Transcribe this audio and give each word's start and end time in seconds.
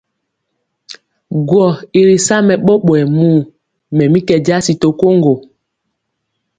Gwɔ̄ 1.47 1.69
i 1.99 2.01
ri 2.07 2.17
sa 2.27 2.35
mɛ 2.47 2.53
ɓɔɓɔyɛ 2.65 3.05
muu, 3.17 3.37
mɛ 3.95 4.03
mi 4.11 4.19
kɛ 4.27 4.35
jasi 4.47 4.73
to 4.81 4.87
koŋgo. 4.99 5.33